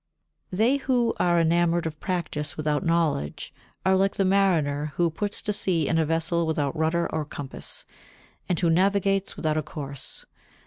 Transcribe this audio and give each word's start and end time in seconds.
54. 0.49 0.57
They 0.57 0.77
who 0.77 1.13
are 1.19 1.39
enamoured 1.39 1.85
of 1.85 1.99
practice 1.99 2.57
without 2.57 2.83
knowledge 2.83 3.53
are 3.85 3.95
like 3.95 4.15
the 4.15 4.25
mariner 4.25 4.93
who 4.95 5.11
puts 5.11 5.43
to 5.43 5.53
sea 5.53 5.87
in 5.87 5.99
a 5.99 6.05
vessel 6.05 6.47
without 6.47 6.75
rudder 6.75 7.07
or 7.13 7.23
compass, 7.23 7.85
and 8.49 8.59
who 8.59 8.71
navigates 8.71 9.35
without 9.35 9.57
a 9.57 9.61
course. 9.61 10.25